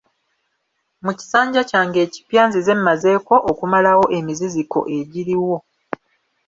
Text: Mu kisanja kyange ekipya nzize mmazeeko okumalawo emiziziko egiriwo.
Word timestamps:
Mu 1.05 1.11
kisanja 1.19 1.61
kyange 1.69 1.99
ekipya 2.05 2.41
nzize 2.47 2.73
mmazeeko 2.77 3.35
okumalawo 3.51 4.05
emiziziko 4.17 4.79
egiriwo. 4.97 5.55